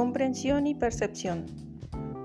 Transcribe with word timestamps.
Comprensión 0.00 0.66
y 0.66 0.74
percepción. 0.74 1.44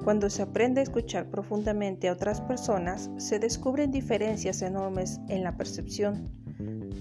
Cuando 0.06 0.30
se 0.30 0.44
aprende 0.44 0.80
a 0.80 0.84
escuchar 0.84 1.30
profundamente 1.30 2.08
a 2.08 2.14
otras 2.14 2.40
personas, 2.40 3.12
se 3.18 3.38
descubren 3.38 3.92
diferencias 3.92 4.62
enormes 4.62 5.20
en 5.28 5.44
la 5.44 5.58
percepción. 5.58 6.32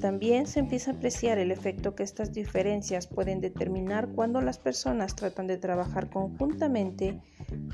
También 0.01 0.49
se 0.49 0.59
empieza 0.59 0.91
a 0.91 0.95
apreciar 0.95 1.39
el 1.39 1.53
efecto 1.53 1.95
que 1.95 2.03
estas 2.03 2.33
diferencias 2.33 3.07
pueden 3.07 3.41
determinar 3.41 4.09
cuando 4.09 4.41
las 4.41 4.59
personas 4.59 5.15
tratan 5.15 5.47
de 5.47 5.59
trabajar 5.59 6.11
conjuntamente 6.11 7.21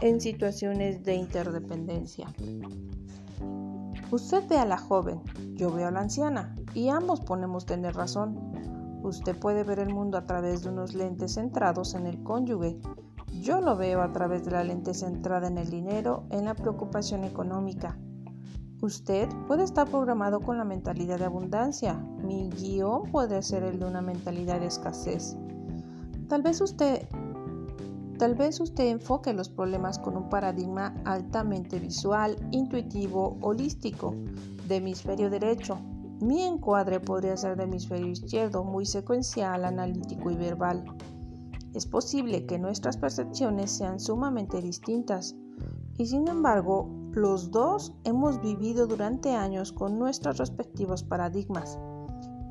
en 0.02 0.20
situaciones 0.20 1.02
de 1.02 1.14
interdependencia. 1.14 2.26
Usted 4.10 4.46
ve 4.46 4.58
a 4.58 4.66
la 4.66 4.76
joven, 4.76 5.22
yo 5.54 5.72
veo 5.72 5.88
a 5.88 5.90
la 5.90 6.00
anciana, 6.00 6.54
y 6.74 6.90
ambos 6.90 7.22
ponemos 7.22 7.64
tener 7.64 7.94
razón. 7.94 8.79
Usted 9.02 9.38
puede 9.38 9.64
ver 9.64 9.78
el 9.78 9.92
mundo 9.92 10.18
a 10.18 10.26
través 10.26 10.62
de 10.62 10.68
unos 10.68 10.94
lentes 10.94 11.34
centrados 11.34 11.94
en 11.94 12.06
el 12.06 12.22
cónyuge. 12.22 12.78
Yo 13.40 13.60
lo 13.60 13.76
veo 13.76 14.02
a 14.02 14.12
través 14.12 14.44
de 14.44 14.50
la 14.50 14.64
lente 14.64 14.92
centrada 14.92 15.48
en 15.48 15.58
el 15.58 15.70
dinero, 15.70 16.24
en 16.30 16.44
la 16.44 16.54
preocupación 16.54 17.24
económica. 17.24 17.96
Usted 18.82 19.28
puede 19.46 19.64
estar 19.64 19.88
programado 19.88 20.40
con 20.40 20.58
la 20.58 20.64
mentalidad 20.64 21.18
de 21.18 21.26
abundancia. 21.26 21.94
Mi 22.24 22.50
guion 22.50 23.10
puede 23.10 23.42
ser 23.42 23.62
el 23.62 23.78
de 23.78 23.86
una 23.86 24.00
mentalidad 24.00 24.60
de 24.60 24.66
escasez. 24.66 25.36
Tal 26.28 26.42
vez 26.42 26.60
usted 26.60 27.06
Tal 28.20 28.34
vez 28.34 28.60
usted 28.60 28.88
enfoque 28.88 29.32
los 29.32 29.48
problemas 29.48 29.98
con 29.98 30.14
un 30.14 30.28
paradigma 30.28 30.94
altamente 31.06 31.78
visual, 31.78 32.36
intuitivo, 32.50 33.38
holístico, 33.40 34.14
de 34.68 34.76
hemisferio 34.76 35.30
derecho, 35.30 35.78
mi 36.20 36.42
encuadre 36.42 37.00
podría 37.00 37.36
ser 37.36 37.56
de 37.56 37.64
hemisferio 37.64 38.08
izquierdo, 38.08 38.62
muy 38.62 38.84
secuencial, 38.84 39.64
analítico 39.64 40.30
y 40.30 40.36
verbal. 40.36 40.84
Es 41.72 41.86
posible 41.86 42.46
que 42.46 42.58
nuestras 42.58 42.96
percepciones 42.96 43.70
sean 43.70 44.00
sumamente 44.00 44.60
distintas 44.60 45.34
y 45.96 46.06
sin 46.06 46.28
embargo 46.28 46.88
los 47.12 47.50
dos 47.50 47.94
hemos 48.04 48.40
vivido 48.42 48.86
durante 48.86 49.34
años 49.34 49.72
con 49.72 49.98
nuestros 49.98 50.38
respectivos 50.38 51.02
paradigmas, 51.02 51.78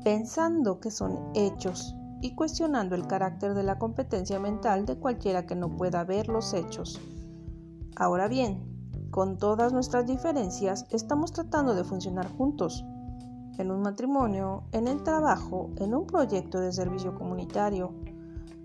pensando 0.04 0.80
que 0.80 0.90
son 0.90 1.30
hechos 1.34 1.94
y 2.20 2.34
cuestionando 2.34 2.94
el 2.94 3.06
carácter 3.06 3.54
de 3.54 3.62
la 3.62 3.78
competencia 3.78 4.40
mental 4.40 4.84
de 4.84 4.98
cualquiera 4.98 5.46
que 5.46 5.54
no 5.54 5.76
pueda 5.76 6.04
ver 6.04 6.28
los 6.28 6.54
hechos. 6.54 7.00
Ahora 7.96 8.26
bien, 8.26 8.66
con 9.10 9.38
todas 9.38 9.72
nuestras 9.72 10.06
diferencias, 10.06 10.86
estamos 10.90 11.32
tratando 11.32 11.74
de 11.74 11.84
funcionar 11.84 12.28
juntos 12.36 12.84
en 13.60 13.70
un 13.70 13.82
matrimonio, 13.82 14.64
en 14.72 14.88
el 14.88 15.02
trabajo, 15.02 15.70
en 15.76 15.94
un 15.94 16.06
proyecto 16.06 16.60
de 16.60 16.72
servicio 16.72 17.14
comunitario, 17.14 17.92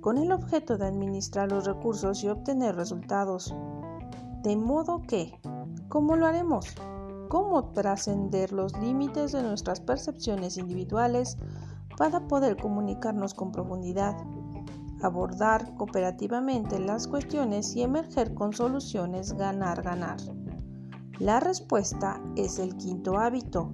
con 0.02 0.18
el 0.18 0.32
objeto 0.32 0.78
de 0.78 0.86
administrar 0.86 1.52
los 1.52 1.66
recursos 1.66 2.24
y 2.24 2.30
obtener 2.30 2.76
resultados. 2.76 3.54
De 4.44 4.56
modo 4.56 5.02
que, 5.02 5.38
¿cómo 5.90 6.16
lo 6.16 6.28
haremos? 6.28 6.68
¿Cómo 7.28 7.72
trascender 7.72 8.54
los 8.54 8.78
límites 8.80 9.32
de 9.32 9.44
nuestras 9.44 9.80
percepciones 9.80 10.58
individuales 10.58 11.38
para 11.98 12.28
poder 12.28 12.56
comunicarnos 12.56 13.34
con 13.34 13.52
profundidad, 13.52 14.16
abordar 15.02 15.76
cooperativamente 15.76 16.80
las 16.80 17.08
cuestiones 17.08 17.76
y 17.76 17.82
emerger 17.82 18.34
con 18.34 18.54
soluciones 18.54 19.34
ganar-ganar? 19.34 20.18
La 21.20 21.40
respuesta 21.40 22.22
es 22.36 22.60
el 22.60 22.76
quinto 22.76 23.18
hábito, 23.18 23.72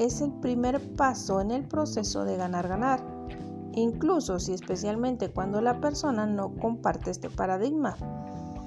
es 0.00 0.22
el 0.22 0.32
primer 0.32 0.80
paso 0.96 1.42
en 1.42 1.50
el 1.50 1.68
proceso 1.68 2.24
de 2.24 2.36
ganar-ganar, 2.36 3.04
incluso 3.74 4.40
si 4.40 4.54
especialmente 4.54 5.30
cuando 5.30 5.60
la 5.60 5.78
persona 5.78 6.24
no 6.24 6.54
comparte 6.56 7.10
este 7.10 7.28
paradigma. 7.28 7.96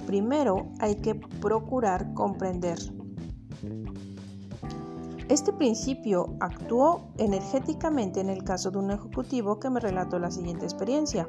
Primero 0.06 0.68
hay 0.78 0.94
que 0.94 1.16
procurar 1.16 2.14
comprender. 2.14 2.78
Este 5.28 5.52
principio 5.52 6.36
actuó 6.38 7.08
energéticamente 7.18 8.20
en 8.20 8.30
el 8.30 8.44
caso 8.44 8.70
de 8.70 8.78
un 8.78 8.92
ejecutivo 8.92 9.58
que 9.58 9.70
me 9.70 9.80
relató 9.80 10.20
la 10.20 10.30
siguiente 10.30 10.66
experiencia. 10.66 11.28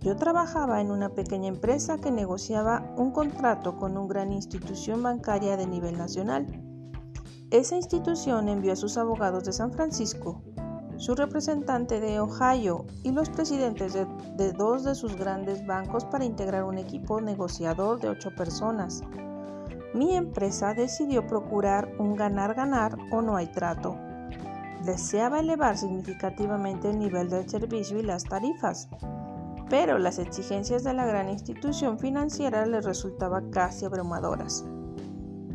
Yo 0.00 0.16
trabajaba 0.16 0.80
en 0.80 0.90
una 0.90 1.10
pequeña 1.10 1.46
empresa 1.46 1.98
que 1.98 2.10
negociaba 2.10 2.92
un 2.96 3.12
contrato 3.12 3.76
con 3.76 3.96
una 3.96 4.08
gran 4.08 4.32
institución 4.32 5.04
bancaria 5.04 5.56
de 5.56 5.68
nivel 5.68 5.96
nacional. 5.96 6.71
Esa 7.52 7.76
institución 7.76 8.48
envió 8.48 8.72
a 8.72 8.76
sus 8.76 8.96
abogados 8.96 9.44
de 9.44 9.52
San 9.52 9.74
Francisco, 9.74 10.40
su 10.96 11.14
representante 11.14 12.00
de 12.00 12.18
Ohio 12.18 12.86
y 13.02 13.12
los 13.12 13.28
presidentes 13.28 13.92
de, 13.92 14.52
dos 14.54 14.84
de 14.84 14.94
sus 14.94 15.16
grandes 15.16 15.66
bancos 15.66 16.06
para 16.06 16.24
integrar 16.24 16.64
un 16.64 16.78
equipo 16.78 17.20
negociador 17.20 18.00
de 18.00 18.08
ocho 18.08 18.34
personas. 18.34 19.02
Mi 19.92 20.16
empresa 20.16 20.72
decidió 20.72 21.26
procurar 21.26 21.94
un 21.98 22.16
ganar-ganar 22.16 22.96
o 23.10 23.20
no 23.20 23.36
hay 23.36 23.48
trato. 23.48 23.98
Deseaba 24.86 25.40
elevar 25.40 25.76
significativamente 25.76 26.88
el 26.88 26.98
nivel 26.98 27.28
del 27.28 27.50
servicio 27.50 27.98
y 27.98 28.02
las 28.02 28.24
tarifas, 28.24 28.88
pero 29.68 29.98
las 29.98 30.18
exigencias 30.18 30.84
de 30.84 30.94
la 30.94 31.04
gran 31.04 31.28
institución 31.28 31.98
financiera 31.98 32.64
les 32.64 32.86
resultaban 32.86 33.50
casi 33.50 33.84
abrumadoras. 33.84 34.64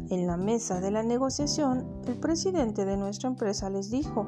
En 0.09 0.25
la 0.25 0.37
mesa 0.37 0.79
de 0.79 0.89
la 0.89 1.03
negociación, 1.03 1.85
el 2.07 2.15
presidente 2.15 2.85
de 2.85 2.95
nuestra 2.95 3.29
empresa 3.29 3.69
les 3.69 3.91
dijo, 3.91 4.25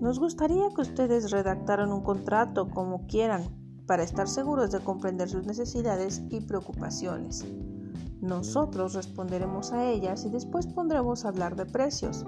nos 0.00 0.18
gustaría 0.18 0.70
que 0.74 0.80
ustedes 0.80 1.30
redactaran 1.30 1.92
un 1.92 2.02
contrato 2.02 2.70
como 2.70 3.06
quieran 3.06 3.42
para 3.86 4.02
estar 4.02 4.28
seguros 4.28 4.70
de 4.70 4.80
comprender 4.80 5.28
sus 5.28 5.44
necesidades 5.44 6.22
y 6.30 6.40
preocupaciones. 6.40 7.44
Nosotros 8.22 8.94
responderemos 8.94 9.72
a 9.72 9.84
ellas 9.84 10.24
y 10.24 10.30
después 10.30 10.66
pondremos 10.66 11.24
a 11.24 11.28
hablar 11.28 11.54
de 11.54 11.66
precios. 11.66 12.24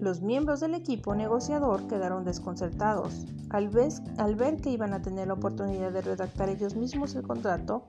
Los 0.00 0.22
miembros 0.22 0.58
del 0.58 0.74
equipo 0.74 1.14
negociador 1.14 1.86
quedaron 1.86 2.24
desconcertados. 2.24 3.26
Al, 3.50 3.70
al, 4.18 4.34
ver 4.34 4.56
que 4.56 4.70
iban 4.70 4.94
a 4.94 5.02
tener 5.02 5.28
la 5.28 5.34
oportunidad 5.34 5.92
de 5.92 6.00
redactar 6.00 6.48
ellos 6.48 6.74
mismos 6.74 7.14
el 7.14 7.22
contrato, 7.22 7.86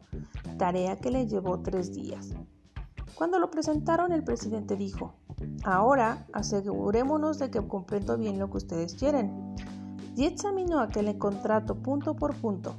tarea 0.59 0.97
que 0.97 1.09
les 1.09 1.31
llevó 1.31 1.59
tres 1.62 1.91
días. 1.91 2.35
Cuando 3.16 3.40
lo 3.40 3.52
presentaron, 3.52 4.12
el 4.12 4.24
presidente 4.24 4.76
dijo, 4.76 5.14
ahora 5.64 6.28
asegurémonos 6.34 7.40
de 7.40 7.52
que 7.52 7.66
comprendo 7.68 8.18
bien 8.18 8.40
lo 8.40 8.50
que 8.50 8.58
ustedes 8.58 8.96
quieren. 8.96 9.56
Y 10.16 10.26
examinó 10.26 10.80
aquel 10.80 11.18
contrato 11.18 11.76
punto 11.76 12.16
por 12.16 12.36
punto, 12.36 12.76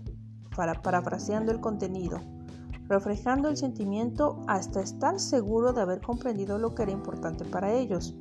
para, 0.54 0.82
parafraseando 0.82 1.50
el 1.53 1.60
contenido, 1.60 2.21
reflejando 2.88 3.48
el 3.48 3.56
sentimiento 3.56 4.42
hasta 4.47 4.81
estar 4.81 5.19
seguro 5.19 5.72
de 5.72 5.81
haber 5.81 6.00
comprendido 6.00 6.59
lo 6.59 6.75
que 6.75 6.82
era 6.82 6.92
importante 6.92 7.44
para 7.44 7.72
ellos. 7.72 8.15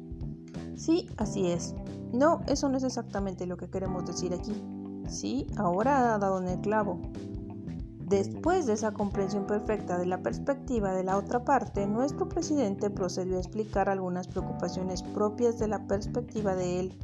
Sí, 0.75 1.09
así 1.17 1.47
es. 1.47 1.75
No, 2.13 2.41
eso 2.47 2.69
no 2.69 2.77
es 2.77 2.83
exactamente 2.83 3.45
lo 3.45 3.57
que 3.57 3.69
queremos 3.69 4.05
decir 4.05 4.33
aquí. 4.33 4.53
Sí, 5.07 5.47
ahora 5.57 6.13
ha 6.15 6.17
dado 6.17 6.39
en 6.39 6.47
el 6.47 6.61
clavo. 6.61 7.01
Después 8.11 8.65
de 8.65 8.73
esa 8.73 8.91
comprensión 8.91 9.47
perfecta 9.47 9.97
de 9.97 10.05
la 10.05 10.21
perspectiva 10.21 10.91
de 10.91 11.05
la 11.05 11.15
otra 11.15 11.45
parte, 11.45 11.87
nuestro 11.87 12.27
presidente 12.27 12.89
procedió 12.89 13.37
a 13.37 13.39
explicar 13.39 13.87
algunas 13.87 14.27
preocupaciones 14.27 15.01
propias 15.01 15.57
de 15.59 15.69
la 15.69 15.87
perspectiva 15.87 16.53
de 16.53 16.81
él, 16.81 16.99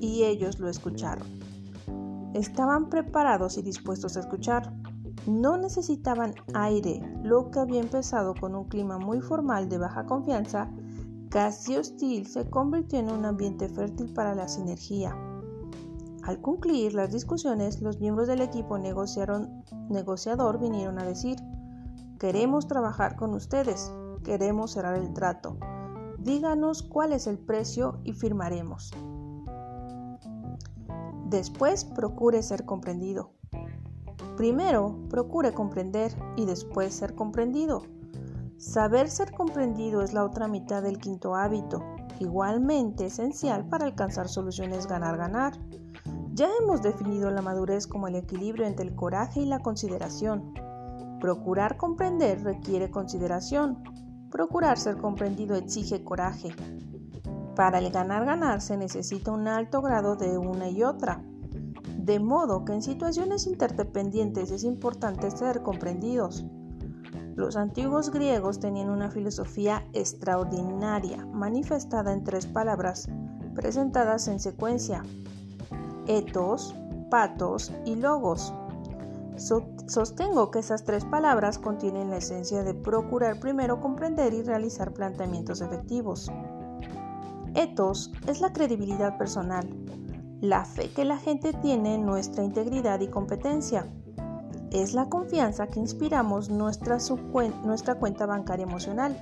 y 0.00 0.22
ellos 0.22 0.60
lo 0.60 0.68
escucharon. 0.68 1.26
Estaban 2.32 2.90
preparados 2.90 3.58
y 3.58 3.62
dispuestos 3.62 4.16
a 4.16 4.20
escuchar. 4.20 4.72
No 5.26 5.56
necesitaban 5.56 6.32
aire, 6.54 7.02
lo 7.24 7.50
que 7.50 7.58
había 7.58 7.80
empezado 7.80 8.36
con 8.36 8.54
un 8.54 8.68
clima 8.68 8.98
muy 8.98 9.20
formal 9.20 9.68
de 9.68 9.78
baja 9.78 10.06
confianza, 10.06 10.70
casi 11.28 11.76
hostil, 11.76 12.28
se 12.28 12.48
convirtió 12.48 13.00
en 13.00 13.10
un 13.10 13.24
ambiente 13.24 13.68
fértil 13.68 14.12
para 14.14 14.36
la 14.36 14.46
sinergia. 14.46 15.12
Al 16.22 16.40
concluir 16.40 16.94
las 16.94 17.12
discusiones, 17.12 17.80
los 17.80 17.98
miembros 18.00 18.28
del 18.28 18.42
equipo 18.42 18.78
negociador 18.78 20.58
vinieron 20.58 20.98
a 20.98 21.04
decir, 21.04 21.38
queremos 22.18 22.68
trabajar 22.68 23.16
con 23.16 23.34
ustedes, 23.34 23.90
queremos 24.22 24.72
cerrar 24.72 24.96
el 24.96 25.12
trato, 25.14 25.56
díganos 26.18 26.82
cuál 26.82 27.12
es 27.12 27.26
el 27.26 27.38
precio 27.38 28.00
y 28.04 28.12
firmaremos. 28.12 28.90
Después 31.30 31.84
procure 31.84 32.42
ser 32.42 32.64
comprendido. 32.64 33.30
Primero, 34.36 34.98
procure 35.08 35.52
comprender 35.52 36.14
y 36.36 36.44
después 36.44 36.92
ser 36.94 37.14
comprendido. 37.14 37.82
Saber 38.58 39.08
ser 39.08 39.32
comprendido 39.32 40.02
es 40.02 40.12
la 40.12 40.24
otra 40.24 40.48
mitad 40.48 40.82
del 40.82 40.98
quinto 40.98 41.34
hábito, 41.34 41.82
igualmente 42.18 43.06
esencial 43.06 43.66
para 43.68 43.86
alcanzar 43.86 44.28
soluciones 44.28 44.86
ganar-ganar. 44.86 45.58
Ya 46.32 46.48
hemos 46.60 46.80
definido 46.82 47.30
la 47.30 47.42
madurez 47.42 47.86
como 47.86 48.08
el 48.08 48.14
equilibrio 48.14 48.66
entre 48.66 48.86
el 48.86 48.94
coraje 48.94 49.40
y 49.40 49.46
la 49.46 49.58
consideración. 49.58 50.54
Procurar 51.20 51.76
comprender 51.76 52.42
requiere 52.42 52.90
consideración. 52.90 53.82
Procurar 54.30 54.78
ser 54.78 54.96
comprendido 54.96 55.56
exige 55.56 56.04
coraje. 56.04 56.54
Para 57.56 57.78
el 57.78 57.90
ganar-ganar 57.90 58.60
se 58.60 58.76
necesita 58.76 59.32
un 59.32 59.48
alto 59.48 59.82
grado 59.82 60.16
de 60.16 60.38
una 60.38 60.68
y 60.68 60.82
otra. 60.82 61.22
de 62.10 62.18
modo 62.18 62.64
que 62.64 62.72
en 62.72 62.82
situaciones 62.82 63.46
interdependientes 63.46 64.50
es 64.50 64.64
importante 64.64 65.30
ser 65.30 65.62
comprendidos. 65.62 66.44
Los 67.36 67.56
antiguos 67.56 68.10
griegos 68.10 68.58
tenían 68.58 68.90
una 68.90 69.10
filosofía 69.10 69.86
extraordinaria, 69.92 71.24
manifestada 71.26 72.12
en 72.12 72.24
tres 72.24 72.46
palabras, 72.46 73.08
presentadas 73.54 74.28
en 74.28 74.40
secuencia, 74.40 75.02
etos, 76.06 76.74
patos 77.10 77.72
y 77.84 77.96
logos. 77.96 78.54
sostengo 79.36 80.50
que 80.50 80.58
esas 80.58 80.84
tres 80.84 81.04
palabras 81.04 81.58
contienen 81.58 82.10
la 82.10 82.18
esencia 82.18 82.62
de 82.62 82.74
procurar 82.74 83.40
primero 83.40 83.80
comprender 83.80 84.34
y 84.34 84.42
realizar 84.42 84.92
planteamientos 84.92 85.60
efectivos. 85.60 86.30
Etos 87.54 88.12
es 88.26 88.40
la 88.40 88.52
credibilidad 88.52 89.18
personal, 89.18 89.68
la 90.40 90.64
fe 90.64 90.92
que 90.92 91.04
la 91.04 91.18
gente 91.18 91.52
tiene 91.52 91.96
en 91.96 92.06
nuestra 92.06 92.44
integridad 92.44 93.00
y 93.00 93.08
competencia. 93.08 93.86
Es 94.70 94.94
la 94.94 95.08
confianza 95.08 95.66
que 95.66 95.80
inspiramos 95.80 96.48
nuestra, 96.48 96.98
nuestra 97.64 97.96
cuenta 97.96 98.26
bancaria 98.26 98.64
emocional. 98.64 99.16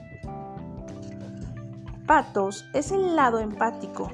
Patos 2.06 2.66
es 2.74 2.92
el 2.92 3.16
lado 3.16 3.38
empático. 3.38 4.10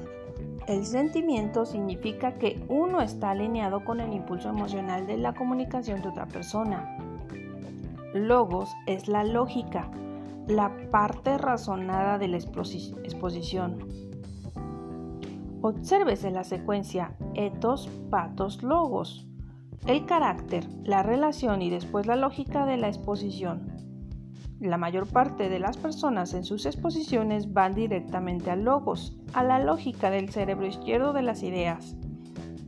El 0.67 0.83
sentimiento 0.83 1.67
significa 1.67 2.39
que 2.39 2.65
uno 2.69 3.01
está 3.01 3.31
alineado 3.31 3.85
con 3.85 3.99
el 3.99 4.13
impulso 4.13 4.49
emocional 4.49 5.05
de 5.05 5.17
la 5.17 5.35
comunicación 5.35 6.01
de 6.01 6.09
otra 6.09 6.25
persona. 6.27 6.97
Logos 8.15 8.73
es 8.87 9.07
la 9.07 9.23
lógica, 9.23 9.91
la 10.47 10.71
parte 10.89 11.37
razonada 11.37 12.17
de 12.17 12.29
la 12.29 12.37
exposición. 12.37 13.77
Obsérvese 15.61 16.31
la 16.31 16.43
secuencia 16.43 17.15
etos, 17.35 17.87
patos, 18.09 18.63
logos. 18.63 19.27
El 19.85 20.05
carácter, 20.07 20.67
la 20.83 21.03
relación 21.03 21.61
y 21.61 21.69
después 21.69 22.07
la 22.07 22.15
lógica 22.15 22.65
de 22.65 22.77
la 22.77 22.87
exposición. 22.87 23.74
La 24.65 24.77
mayor 24.77 25.05
parte 25.05 25.47
de 25.47 25.59
las 25.59 25.77
personas 25.77 26.33
en 26.33 26.43
sus 26.43 26.65
exposiciones 26.65 27.53
van 27.53 27.75
directamente 27.75 28.49
a 28.49 28.55
logos, 28.55 29.15
a 29.33 29.43
la 29.43 29.59
lógica 29.59 30.09
del 30.09 30.31
cerebro 30.31 30.65
izquierdo 30.65 31.13
de 31.13 31.21
las 31.21 31.43
ideas. 31.43 31.95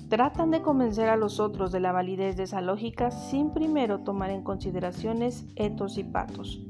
Tratan 0.08 0.52
de 0.52 0.62
convencer 0.62 1.10
a 1.10 1.18
los 1.18 1.40
otros 1.40 1.72
de 1.72 1.80
la 1.80 1.92
validez 1.92 2.38
de 2.38 2.44
esa 2.44 2.62
lógica 2.62 3.10
sin 3.10 3.50
primero 3.50 4.02
tomar 4.02 4.30
en 4.30 4.44
consideraciones 4.44 5.48
etos 5.56 5.98
y 5.98 6.04
patos. 6.04 6.62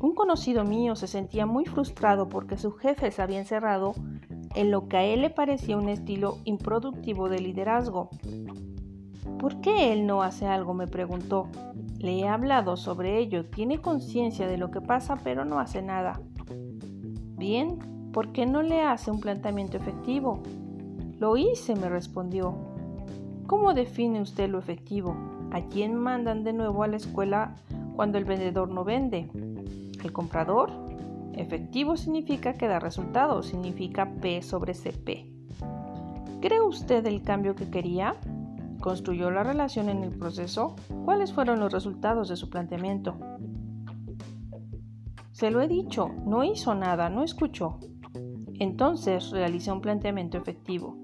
Un 0.00 0.14
conocido 0.14 0.64
mío 0.64 0.96
se 0.96 1.08
sentía 1.08 1.44
muy 1.44 1.66
frustrado 1.66 2.30
porque 2.30 2.56
su 2.56 2.72
jefe 2.72 3.10
se 3.10 3.20
había 3.20 3.38
encerrado 3.38 3.92
en 4.54 4.70
lo 4.70 4.88
que 4.88 4.96
a 4.96 5.04
él 5.04 5.20
le 5.20 5.28
parecía 5.28 5.76
un 5.76 5.90
estilo 5.90 6.38
improductivo 6.44 7.28
de 7.28 7.40
liderazgo. 7.40 8.08
¿Por 9.38 9.60
qué 9.60 9.92
él 9.92 10.06
no 10.06 10.22
hace 10.22 10.46
algo? 10.46 10.72
me 10.72 10.86
preguntó. 10.86 11.46
Le 12.00 12.18
he 12.18 12.28
hablado 12.28 12.76
sobre 12.76 13.18
ello, 13.18 13.46
tiene 13.46 13.80
conciencia 13.80 14.48
de 14.48 14.58
lo 14.58 14.70
que 14.70 14.80
pasa, 14.80 15.16
pero 15.22 15.44
no 15.44 15.60
hace 15.60 15.82
nada. 15.82 16.20
Bien, 17.36 17.78
¿por 18.12 18.32
qué 18.32 18.46
no 18.46 18.62
le 18.62 18.82
hace 18.82 19.10
un 19.10 19.20
planteamiento 19.20 19.76
efectivo? 19.76 20.42
Lo 21.18 21.36
hice, 21.36 21.76
me 21.76 21.88
respondió. 21.88 22.54
¿Cómo 23.46 23.74
define 23.74 24.20
usted 24.20 24.48
lo 24.48 24.58
efectivo? 24.58 25.14
¿A 25.52 25.60
quién 25.62 25.94
mandan 25.94 26.42
de 26.42 26.52
nuevo 26.52 26.82
a 26.82 26.88
la 26.88 26.96
escuela 26.96 27.54
cuando 27.94 28.18
el 28.18 28.24
vendedor 28.24 28.70
no 28.70 28.82
vende? 28.82 29.28
el 30.04 30.12
comprador. 30.12 30.70
Efectivo 31.34 31.96
significa 31.96 32.54
que 32.54 32.66
da 32.66 32.78
resultado, 32.78 33.42
significa 33.42 34.10
P 34.20 34.42
sobre 34.42 34.74
CP. 34.74 35.26
¿Cree 36.40 36.60
usted 36.60 37.06
el 37.06 37.22
cambio 37.22 37.54
que 37.54 37.70
quería? 37.70 38.16
¿Construyó 38.80 39.30
la 39.30 39.42
relación 39.42 39.90
en 39.90 40.02
el 40.02 40.10
proceso? 40.10 40.74
¿Cuáles 41.04 41.32
fueron 41.32 41.60
los 41.60 41.72
resultados 41.72 42.28
de 42.28 42.36
su 42.36 42.48
planteamiento? 42.48 43.18
Se 45.32 45.50
lo 45.50 45.60
he 45.60 45.68
dicho, 45.68 46.08
no 46.26 46.44
hizo 46.44 46.74
nada, 46.74 47.10
no 47.10 47.22
escuchó. 47.22 47.78
Entonces 48.58 49.30
realiza 49.30 49.72
un 49.72 49.82
planteamiento 49.82 50.38
efectivo. 50.38 50.96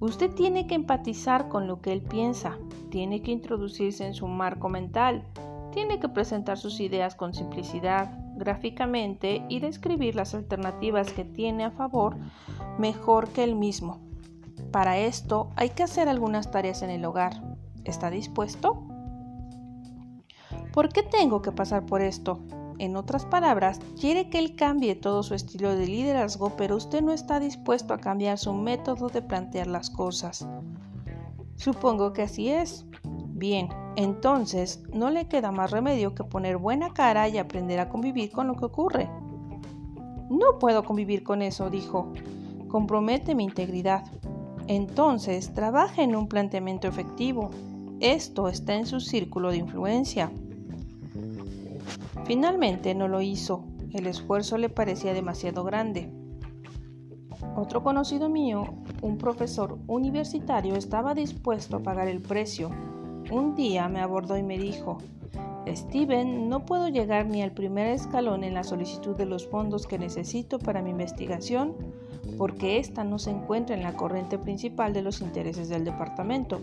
Usted 0.00 0.32
tiene 0.32 0.66
que 0.66 0.74
empatizar 0.74 1.48
con 1.48 1.66
lo 1.66 1.80
que 1.80 1.92
él 1.92 2.02
piensa, 2.02 2.58
tiene 2.90 3.22
que 3.22 3.30
introducirse 3.30 4.06
en 4.06 4.12
su 4.12 4.28
marco 4.28 4.68
mental, 4.68 5.24
tiene 5.72 5.98
que 5.98 6.10
presentar 6.10 6.58
sus 6.58 6.80
ideas 6.80 7.14
con 7.14 7.32
simplicidad, 7.32 8.18
gráficamente 8.36 9.46
y 9.48 9.60
describir 9.60 10.14
las 10.14 10.34
alternativas 10.34 11.12
que 11.12 11.24
tiene 11.24 11.64
a 11.64 11.70
favor 11.70 12.16
mejor 12.78 13.28
que 13.28 13.44
él 13.44 13.54
mismo. 13.56 14.05
Para 14.76 14.98
esto 14.98 15.48
hay 15.56 15.70
que 15.70 15.84
hacer 15.84 16.06
algunas 16.06 16.50
tareas 16.50 16.82
en 16.82 16.90
el 16.90 17.02
hogar. 17.06 17.42
¿Está 17.84 18.10
dispuesto? 18.10 18.86
¿Por 20.70 20.90
qué 20.90 21.02
tengo 21.02 21.40
que 21.40 21.50
pasar 21.50 21.86
por 21.86 22.02
esto? 22.02 22.40
En 22.78 22.94
otras 22.94 23.24
palabras, 23.24 23.80
quiere 23.98 24.28
que 24.28 24.38
él 24.38 24.54
cambie 24.54 24.94
todo 24.94 25.22
su 25.22 25.32
estilo 25.32 25.74
de 25.74 25.86
liderazgo, 25.86 26.50
pero 26.58 26.76
usted 26.76 27.00
no 27.00 27.12
está 27.12 27.40
dispuesto 27.40 27.94
a 27.94 28.00
cambiar 28.00 28.36
su 28.36 28.52
método 28.52 29.08
de 29.08 29.22
plantear 29.22 29.66
las 29.66 29.88
cosas. 29.88 30.46
Supongo 31.54 32.12
que 32.12 32.20
así 32.20 32.50
es. 32.50 32.84
Bien, 33.02 33.70
entonces 33.96 34.82
no 34.92 35.08
le 35.08 35.26
queda 35.26 35.52
más 35.52 35.70
remedio 35.70 36.14
que 36.14 36.24
poner 36.24 36.58
buena 36.58 36.92
cara 36.92 37.30
y 37.30 37.38
aprender 37.38 37.80
a 37.80 37.88
convivir 37.88 38.30
con 38.30 38.46
lo 38.46 38.56
que 38.56 38.66
ocurre. 38.66 39.08
No 40.28 40.58
puedo 40.60 40.84
convivir 40.84 41.24
con 41.24 41.40
eso, 41.40 41.70
dijo. 41.70 42.12
Compromete 42.68 43.34
mi 43.34 43.44
integridad. 43.44 44.04
Entonces, 44.68 45.54
trabaje 45.54 46.02
en 46.02 46.16
un 46.16 46.28
planteamiento 46.28 46.88
efectivo. 46.88 47.50
Esto 48.00 48.48
está 48.48 48.74
en 48.74 48.86
su 48.86 49.00
círculo 49.00 49.50
de 49.50 49.58
influencia. 49.58 50.30
Finalmente 52.24 52.94
no 52.94 53.08
lo 53.08 53.20
hizo. 53.20 53.64
El 53.92 54.06
esfuerzo 54.06 54.58
le 54.58 54.68
parecía 54.68 55.14
demasiado 55.14 55.64
grande. 55.64 56.10
Otro 57.56 57.82
conocido 57.82 58.28
mío, 58.28 58.64
un 59.02 59.16
profesor 59.18 59.78
universitario, 59.86 60.74
estaba 60.74 61.14
dispuesto 61.14 61.76
a 61.76 61.82
pagar 61.82 62.08
el 62.08 62.20
precio 62.20 62.70
un 63.30 63.56
día 63.56 63.88
me 63.88 64.00
abordó 64.00 64.36
y 64.36 64.42
me 64.44 64.56
dijo, 64.56 64.98
Steven, 65.66 66.48
no 66.48 66.64
puedo 66.64 66.88
llegar 66.88 67.26
ni 67.26 67.42
al 67.42 67.50
primer 67.50 67.88
escalón 67.88 68.44
en 68.44 68.54
la 68.54 68.62
solicitud 68.62 69.16
de 69.16 69.26
los 69.26 69.48
fondos 69.48 69.88
que 69.88 69.98
necesito 69.98 70.60
para 70.60 70.80
mi 70.80 70.90
investigación 70.90 71.74
porque 72.36 72.78
ésta 72.78 73.04
no 73.04 73.18
se 73.18 73.30
encuentra 73.30 73.76
en 73.76 73.82
la 73.82 73.94
corriente 73.94 74.38
principal 74.38 74.92
de 74.92 75.02
los 75.02 75.20
intereses 75.20 75.68
del 75.68 75.84
departamento. 75.84 76.60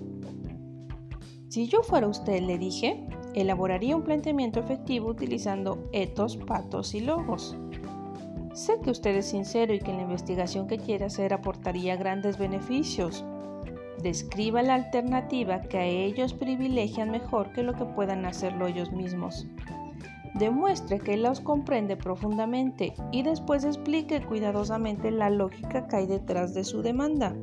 Si 1.50 1.68
yo 1.68 1.84
fuera 1.84 2.08
usted, 2.08 2.42
le 2.42 2.58
dije, 2.58 3.08
elaboraría 3.36 3.96
un 3.96 4.04
planteamiento 4.04 4.60
efectivo 4.60 5.10
utilizando 5.10 5.90
etos, 5.92 6.38
patos 6.38 6.96
y 6.96 7.02
logos. 7.02 7.56
Sé 8.54 8.80
que 8.84 8.92
usted 8.92 9.16
es 9.16 9.28
sincero 9.28 9.74
y 9.74 9.80
que 9.80 9.94
la 9.94 10.04
investigación 10.04 10.68
que 10.68 10.78
quiere 10.78 11.06
hacer 11.06 11.34
aportaría 11.34 11.96
grandes 11.96 12.38
beneficios, 12.38 13.24
describa 14.02 14.62
la 14.62 14.76
alternativa 14.76 15.62
que 15.62 15.78
a 15.78 15.86
ellos 15.86 16.34
privilegian 16.34 17.10
mejor 17.10 17.52
que 17.54 17.64
lo 17.64 17.74
que 17.74 17.86
puedan 17.86 18.26
hacerlo 18.26 18.68
ellos 18.68 18.92
mismos. 18.92 19.48
Demuestre 20.36 21.00
que 21.00 21.16
los 21.16 21.42
comprende 21.42 21.96
profundamente 21.96 22.94
y 23.12 23.22
después 23.22 23.64
explique 23.64 24.26
cuidadosamente 24.26 25.12
la 25.12 25.30
lógica 25.30 25.88
que 25.88 25.96
hay 25.96 26.08
detrás 26.08 26.56
de 26.56 26.64
su 26.64 26.82
demanda. 26.82 27.36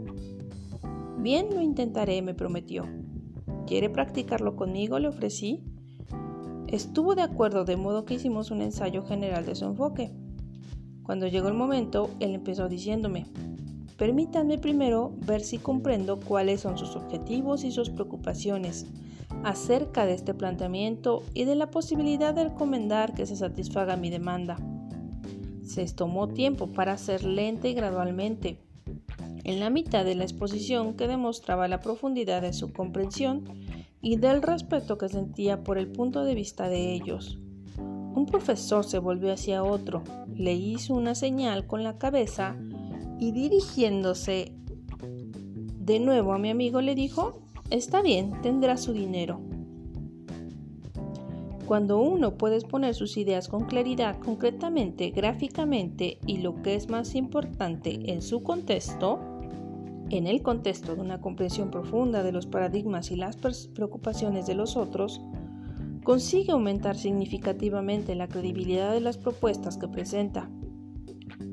Bien, 1.19 1.47
lo 1.55 1.61
intentaré, 1.61 2.21
me 2.21 2.35
prometió. 2.35 2.85
¿Quiere 3.67 3.91
practicarlo 3.91 4.57
conmigo? 4.57 4.99
le 4.99 5.09
ofrecí. 5.09 5.63
Estuvo 6.67 7.15
de 7.15 7.23
acuerdo, 7.23 7.65
de 7.65 7.77
modo 7.77 8.05
que 8.05 8.15
hicimos 8.15 8.51
un 8.51 8.61
ensayo 8.61 9.05
general 9.05 9.47
de 9.47 9.55
su 9.55 9.67
enfoque. 9.67 10.13
Cuando 11.05 11.29
llegó 11.29 11.49
el 11.49 11.55
momento, 11.55 12.11
él 12.19 12.35
empezó 12.35 12.69
diciéndome, 12.69 13.27
Permítanme 14.01 14.57
primero 14.57 15.13
ver 15.27 15.43
si 15.43 15.59
comprendo 15.59 16.19
cuáles 16.19 16.63
son 16.63 16.79
sus 16.79 16.97
objetivos 16.97 17.65
y 17.65 17.71
sus 17.71 17.91
preocupaciones 17.91 18.87
acerca 19.45 20.07
de 20.07 20.15
este 20.15 20.35
planteamiento 20.35 21.23
y 21.35 21.45
de 21.45 21.55
la 21.55 21.71
posibilidad 21.71 22.35
de 22.35 22.45
recomendar 22.45 23.15
que 23.15 23.27
se 23.27 23.37
satisfaga 23.37 23.97
mi 23.97 24.11
demanda. 24.11 24.57
Se 25.65 25.87
tomó 25.87 26.29
tiempo 26.29 26.73
para 26.73 26.93
hacer 26.93 27.25
lenta 27.25 27.69
y 27.69 27.75
gradualmente. 27.75 28.59
En 29.45 29.61
la 29.61 29.71
mitad 29.71 30.05
de 30.05 30.15
la 30.15 30.25
exposición 30.25 30.95
que 30.95 31.09
demostraba 31.09 31.69
la 31.69 31.81
profundidad 31.81 32.43
de 32.43 32.53
su 32.53 32.73
comprensión 32.73 33.45
y 34.03 34.17
del 34.17 34.43
respeto 34.43 34.99
que 34.99 35.09
sentía 35.09 35.63
por 35.63 35.79
el 35.79 35.89
punto 35.89 36.25
de 36.25 36.35
vista 36.35 36.69
de 36.69 36.93
ellos. 36.93 37.39
Un 37.77 38.27
profesor 38.27 38.85
se 38.85 38.99
volvió 38.99 39.33
hacia 39.33 39.63
otro, 39.63 40.03
le 40.35 40.55
hizo 40.55 40.95
una 40.95 41.15
señal 41.15 41.67
con 41.67 41.85
la 41.85 41.97
cabeza 41.97 42.57
y 43.19 43.33
dirigiéndose 43.33 44.55
de 45.91 45.99
nuevo 45.99 46.33
a 46.33 46.39
mi 46.39 46.51
amigo 46.51 46.81
le 46.81 46.95
dijo, 46.95 47.43
está 47.71 48.03
bien, 48.03 48.41
tendrá 48.43 48.77
su 48.77 48.93
dinero. 48.93 49.41
Cuando 51.67 52.01
uno 52.01 52.37
puede 52.37 52.57
exponer 52.57 52.95
sus 52.95 53.17
ideas 53.17 53.47
con 53.47 53.65
claridad, 53.65 54.19
concretamente, 54.19 55.11
gráficamente 55.11 56.19
y 56.27 56.39
lo 56.39 56.63
que 56.63 56.75
es 56.75 56.89
más 56.89 57.15
importante 57.15 58.13
en 58.13 58.23
su 58.23 58.43
contexto, 58.43 59.21
en 60.11 60.27
el 60.27 60.43
contexto 60.43 60.97
de 60.97 61.03
una 61.03 61.21
comprensión 61.21 61.71
profunda 61.71 62.25
de 62.25 62.33
los 62.33 62.47
paradigmas 62.47 63.13
y 63.13 63.17
las 63.17 63.37
preocupaciones 63.37 64.49
de 64.49 64.57
los 64.57 64.77
otros, 64.77 65.21
consigue 66.03 66.51
aumentar 66.51 66.97
significativamente 66.97 68.17
la 68.17 68.27
credibilidad 68.27 68.93
de 68.93 69.01
las 69.01 69.17
propuestas 69.17 69.77
que 69.77 69.87
presenta. 69.87 70.51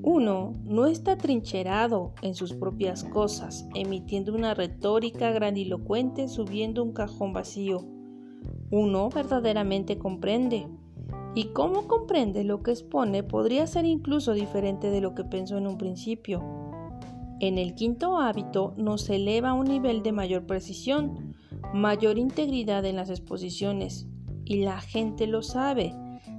Uno 0.03 0.55
no 0.63 0.85
está 0.85 1.17
trincherado 1.17 2.13
en 2.21 2.35
sus 2.35 2.53
propias 2.53 3.03
cosas, 3.03 3.67
emitiendo 3.73 4.33
una 4.33 4.53
retórica 4.53 5.31
grandilocuente 5.31 6.27
subiendo 6.27 6.83
un 6.83 6.93
cajón 6.93 7.33
vacío. 7.33 7.85
Uno 8.71 9.09
verdaderamente 9.09 9.97
comprende. 9.97 10.67
Y 11.35 11.45
cómo 11.53 11.87
comprende 11.87 12.43
lo 12.43 12.63
que 12.63 12.71
expone 12.71 13.23
podría 13.23 13.67
ser 13.67 13.85
incluso 13.85 14.33
diferente 14.33 14.89
de 14.89 15.01
lo 15.01 15.13
que 15.13 15.23
pensó 15.23 15.57
en 15.57 15.67
un 15.67 15.77
principio. 15.77 16.43
En 17.39 17.57
el 17.57 17.75
quinto 17.75 18.17
hábito 18.17 18.73
nos 18.77 19.09
eleva 19.09 19.51
a 19.51 19.53
un 19.53 19.65
nivel 19.65 20.01
de 20.01 20.11
mayor 20.11 20.47
precisión, 20.47 21.35
mayor 21.73 22.17
integridad 22.17 22.83
en 22.85 22.95
las 22.95 23.09
exposiciones, 23.09 24.07
y 24.43 24.63
la 24.63 24.81
gente 24.81 25.27
lo 25.27 25.43
sabe. 25.43 25.93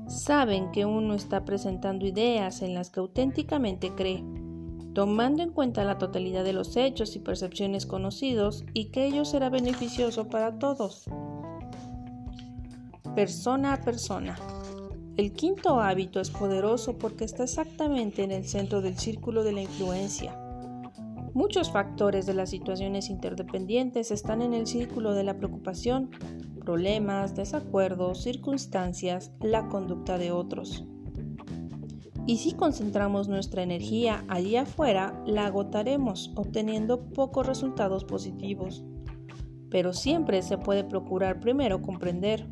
Saben 0.08 0.72
que 0.72 0.84
uno 0.84 1.14
está 1.14 1.44
presentando 1.44 2.06
ideas 2.06 2.62
en 2.62 2.74
las 2.74 2.90
que 2.90 3.00
auténticamente 3.00 3.94
cree, 3.94 4.24
tomando 4.94 5.42
en 5.42 5.52
cuenta 5.52 5.84
la 5.84 5.98
totalidad 5.98 6.44
de 6.44 6.52
los 6.52 6.76
hechos 6.76 7.14
y 7.14 7.20
percepciones 7.20 7.86
conocidos 7.86 8.64
y 8.74 8.86
que 8.86 9.06
ello 9.06 9.24
será 9.24 9.50
beneficioso 9.50 10.28
para 10.28 10.58
todos. 10.58 11.04
Persona 13.14 13.74
a 13.74 13.80
persona. 13.80 14.36
El 15.16 15.32
quinto 15.32 15.80
hábito 15.80 16.20
es 16.20 16.30
poderoso 16.30 16.98
porque 16.98 17.24
está 17.24 17.44
exactamente 17.44 18.22
en 18.24 18.30
el 18.30 18.44
centro 18.44 18.80
del 18.80 18.98
círculo 18.98 19.44
de 19.44 19.52
la 19.52 19.62
influencia 19.62 20.36
Muchos 21.38 21.70
factores 21.70 22.26
de 22.26 22.34
las 22.34 22.50
situaciones 22.50 23.10
interdependientes 23.10 24.10
están 24.10 24.42
en 24.42 24.54
el 24.54 24.66
círculo 24.66 25.14
de 25.14 25.22
la 25.22 25.36
preocupación, 25.36 26.10
problemas, 26.68 27.34
desacuerdos, 27.34 28.22
circunstancias, 28.25 29.32
la 29.40 29.68
conducta 29.68 30.18
de 30.18 30.32
otros. 30.32 30.84
Y 32.26 32.37
si 32.37 32.52
concentramos 32.52 33.26
nuestra 33.26 33.62
energía 33.62 34.22
allí 34.28 34.54
afuera, 34.56 35.18
la 35.25 35.46
agotaremos, 35.46 36.30
obteniendo 36.37 37.08
pocos 37.08 37.46
resultados 37.46 38.04
positivos. 38.04 38.84
Pero 39.70 39.94
siempre 39.94 40.42
se 40.42 40.58
puede 40.58 40.84
procurar 40.84 41.40
primero 41.40 41.80
comprender. 41.80 42.46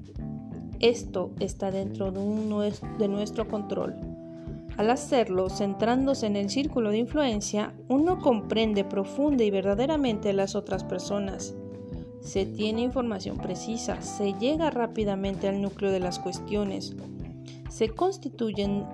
Esto 0.81 1.33
está 1.39 1.71
dentro 1.71 2.11
de, 2.11 2.73
de 2.99 3.09
nuestro 3.09 3.47
control. 3.49 3.97
Al 4.79 4.89
hacerlo, 4.89 5.51
centrándose 5.51 6.27
en 6.27 6.37
el 6.37 6.49
círculo 6.49 6.89
de 6.89 6.97
influencia, 6.97 7.75
uno 7.89 8.19
comprende 8.19 8.83
profunda 8.83 9.45
y 9.45 9.51
verdaderamente 9.51 10.31
a 10.31 10.33
las 10.33 10.55
otras 10.55 10.85
personas. 10.85 11.55
Se 12.27 12.45
tiene 12.45 12.83
información 12.83 13.37
precisa, 13.37 14.03
se 14.03 14.33
llega 14.33 14.69
rápidamente 14.71 15.49
al 15.49 15.63
núcleo 15.63 15.93
de 15.93 16.01
las 16.01 16.19
cuestiones, 16.19 16.97
se 17.69 17.91
constituyen 17.91 18.85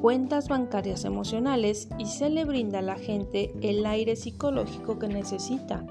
cuentas 0.00 0.48
bancarias 0.48 1.04
emocionales 1.04 1.90
y 1.98 2.06
se 2.06 2.30
le 2.30 2.46
brinda 2.46 2.78
a 2.78 2.82
la 2.82 2.96
gente 2.96 3.52
el 3.60 3.84
aire 3.84 4.16
psicológico 4.16 4.98
que 4.98 5.06
necesita. 5.06 5.84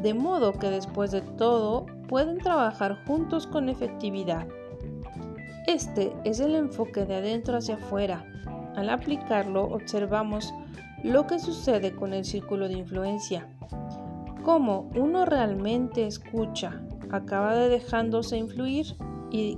De 0.00 0.14
modo 0.14 0.54
que 0.54 0.70
después 0.70 1.10
de 1.10 1.20
todo 1.20 1.84
pueden 2.08 2.38
trabajar 2.38 3.04
juntos 3.06 3.46
con 3.46 3.68
efectividad. 3.68 4.46
Este 5.66 6.14
es 6.24 6.40
el 6.40 6.54
enfoque 6.54 7.04
de 7.04 7.16
adentro 7.16 7.58
hacia 7.58 7.74
afuera, 7.74 8.24
al 8.76 8.88
aplicarlo 8.88 9.64
observamos 9.64 10.54
lo 11.02 11.26
que 11.26 11.38
sucede 11.38 11.94
con 11.94 12.14
el 12.14 12.24
círculo 12.24 12.66
de 12.66 12.78
influencia. 12.78 13.46
Cómo 14.44 14.90
uno 14.94 15.24
realmente 15.24 16.06
escucha, 16.06 16.82
acaba 17.10 17.54
de 17.54 17.70
dejándose 17.70 18.36
influir 18.36 18.94
y, 19.30 19.56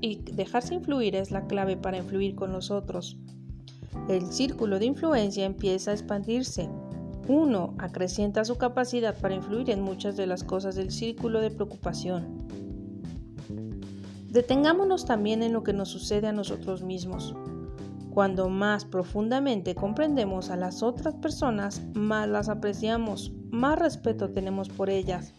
y 0.00 0.16
dejarse 0.32 0.74
influir 0.74 1.14
es 1.14 1.30
la 1.30 1.46
clave 1.46 1.76
para 1.76 1.98
influir 1.98 2.34
con 2.34 2.50
los 2.50 2.72
otros. 2.72 3.18
El 4.08 4.26
círculo 4.32 4.80
de 4.80 4.86
influencia 4.86 5.44
empieza 5.44 5.92
a 5.92 5.94
expandirse. 5.94 6.68
Uno 7.28 7.74
acrecienta 7.78 8.44
su 8.44 8.58
capacidad 8.58 9.16
para 9.16 9.36
influir 9.36 9.70
en 9.70 9.80
muchas 9.80 10.16
de 10.16 10.26
las 10.26 10.42
cosas 10.42 10.74
del 10.74 10.90
círculo 10.90 11.40
de 11.40 11.52
preocupación. 11.52 12.48
Detengámonos 14.28 15.04
también 15.04 15.44
en 15.44 15.52
lo 15.52 15.62
que 15.62 15.72
nos 15.72 15.88
sucede 15.88 16.26
a 16.26 16.32
nosotros 16.32 16.82
mismos. 16.82 17.36
Cuando 18.10 18.48
más 18.48 18.84
profundamente 18.84 19.76
comprendemos 19.76 20.50
a 20.50 20.56
las 20.56 20.82
otras 20.82 21.14
personas, 21.14 21.80
más 21.94 22.28
las 22.28 22.48
apreciamos, 22.48 23.32
más 23.50 23.78
respeto 23.78 24.30
tenemos 24.30 24.68
por 24.68 24.90
ellas. 24.90 25.32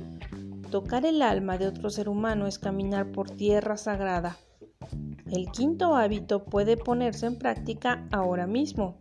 Tocar 0.70 1.06
el 1.06 1.22
alma 1.22 1.58
de 1.58 1.68
otro 1.68 1.90
ser 1.90 2.10
humano 2.10 2.48
es 2.48 2.60
caminar 2.60 3.12
por 3.12 3.30
tierra 3.30 3.78
sagrada. 3.78 4.38
El 5.30 5.52
quinto 5.52 5.96
hábito 5.96 6.44
puede 6.46 6.78
ponerse 6.78 7.26
en 7.26 7.38
práctica 7.38 8.08
ahora 8.12 8.48
mismo. 8.48 8.98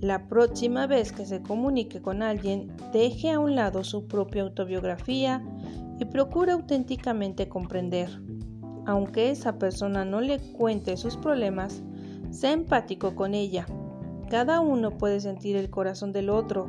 La 0.00 0.28
próxima 0.28 0.86
vez 0.86 1.12
que 1.12 1.26
se 1.26 1.42
comunique 1.42 2.00
con 2.00 2.22
alguien, 2.22 2.74
deje 2.92 3.30
a 3.30 3.38
un 3.38 3.54
lado 3.54 3.84
su 3.84 4.06
propia 4.06 4.42
autobiografía 4.42 5.42
y 5.98 6.04
procure 6.06 6.52
auténticamente 6.52 7.48
comprender. 7.48 8.10
Aunque 8.86 9.30
esa 9.30 9.58
persona 9.58 10.04
no 10.04 10.20
le 10.20 10.38
cuente 10.52 10.96
sus 10.96 11.16
problemas, 11.16 11.82
Sé 12.30 12.52
empático 12.52 13.16
con 13.16 13.34
ella. 13.34 13.66
Cada 14.30 14.60
uno 14.60 14.96
puede 14.96 15.20
sentir 15.20 15.56
el 15.56 15.68
corazón 15.68 16.12
del 16.12 16.30
otro. 16.30 16.68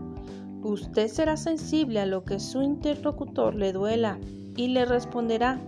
Usted 0.64 1.08
será 1.08 1.38
sensible 1.38 2.00
a 2.00 2.06
lo 2.06 2.24
que 2.24 2.40
su 2.40 2.62
interlocutor 2.62 3.56
le 3.56 3.74
duela 3.74 4.20
y 4.56 4.68
le 4.68 4.86
responderá. 4.86 5.60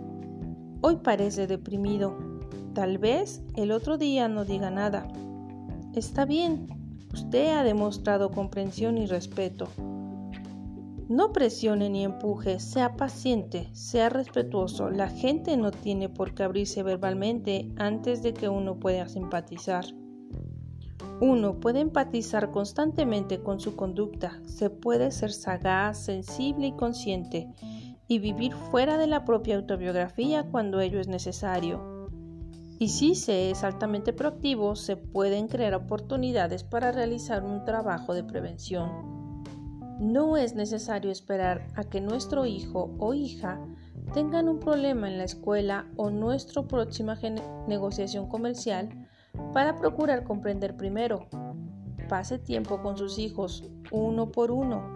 Hoy 0.82 0.98
parece 0.98 1.48
deprimido. 1.48 2.16
Tal 2.76 3.00
vez 3.00 3.42
el 3.56 3.72
otro 3.72 3.98
día 3.98 4.28
no 4.28 4.46
diga 4.46 4.70
nada. 4.70 5.08
Está 5.96 6.26
bien, 6.26 6.68
usted 7.12 7.56
ha 7.58 7.64
demostrado 7.64 8.30
comprensión 8.30 8.98
y 8.98 9.08
respeto. 9.08 9.68
No 11.10 11.34
presione 11.34 11.90
ni 11.90 12.04
empuje, 12.04 12.60
sea 12.60 12.96
paciente, 12.96 13.70
sea 13.74 14.10
respetuoso. 14.10 14.90
La 14.90 15.10
gente 15.10 15.58
no 15.58 15.72
tiene 15.72 16.08
por 16.08 16.34
qué 16.34 16.44
abrirse 16.44 16.84
verbalmente 16.84 17.72
antes 17.78 18.24
de 18.24 18.34
que 18.34 18.48
uno 18.48 18.80
pueda 18.80 19.08
simpatizar. 19.08 19.86
Uno 21.20 21.60
puede 21.60 21.80
empatizar 21.80 22.52
constantemente 22.52 23.42
con 23.42 23.60
su 23.60 23.76
conducta, 23.76 24.42
se 24.46 24.70
puede 24.70 25.12
ser 25.12 25.32
sagaz, 25.32 26.06
sensible 26.06 26.68
y 26.68 26.72
consciente, 26.74 27.48
y 28.08 28.20
vivir 28.20 28.54
fuera 28.54 28.98
de 28.98 29.08
la 29.08 29.24
propia 29.24 29.56
autobiografía 29.56 30.44
cuando 30.44 30.82
ello 30.82 31.00
es 31.00 31.08
necesario. 31.08 32.10
Y 32.80 32.90
si 32.90 33.16
se 33.16 33.52
es 33.52 33.64
altamente 33.64 34.12
proactivo, 34.12 34.76
se 34.76 34.98
pueden 34.98 35.48
crear 35.48 35.74
oportunidades 35.74 36.64
para 36.64 36.92
realizar 36.92 37.44
un 37.44 37.64
trabajo 37.64 38.14
de 38.14 38.24
prevención. 38.24 39.34
No 40.00 40.36
es 40.36 40.56
necesario 40.56 41.12
esperar 41.12 41.68
a 41.76 41.84
que 41.84 42.02
nuestro 42.02 42.46
hijo 42.46 42.94
o 42.98 43.14
hija 43.14 43.62
tengan 44.14 44.50
un 44.50 44.60
problema 44.60 45.08
en 45.08 45.18
la 45.18 45.24
escuela 45.24 45.86
o 45.96 46.10
nuestra 46.10 46.64
próxima 46.64 47.18
negociación 47.68 48.28
comercial 48.28 49.03
para 49.54 49.76
procurar 49.76 50.24
comprender 50.24 50.76
primero. 50.76 51.28
Pase 52.10 52.40
tiempo 52.40 52.82
con 52.82 52.98
sus 52.98 53.18
hijos, 53.20 53.64
uno 53.92 54.32
por 54.32 54.52
uno. 54.52 54.94